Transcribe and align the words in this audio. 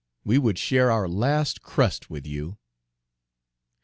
We 0.23 0.39
would 0.39 0.57
share 0.57 0.89
our 0.89 1.07
last 1.07 1.61
crust 1.61 2.09
with 2.09 2.25
you." 2.25 2.57